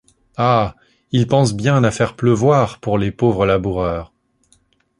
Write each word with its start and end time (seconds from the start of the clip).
Ah! 0.37 0.75
ils 1.11 1.27
pensent 1.27 1.53
bien 1.53 1.83
à 1.83 1.91
faire 1.91 2.15
pleuvoir 2.15 2.79
pour 2.79 2.97
les 2.97 3.11
pauvres 3.11 3.45
laboureurs! 3.45 4.11